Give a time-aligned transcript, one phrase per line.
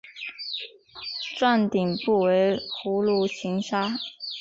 [1.37, 3.99] 幢顶部为葫芦形刹。